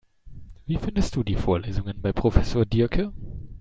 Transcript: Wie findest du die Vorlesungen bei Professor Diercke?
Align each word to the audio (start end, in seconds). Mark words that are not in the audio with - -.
Wie 0.65 0.77
findest 0.77 1.15
du 1.15 1.21
die 1.23 1.35
Vorlesungen 1.35 2.01
bei 2.01 2.11
Professor 2.11 2.65
Diercke? 2.65 3.13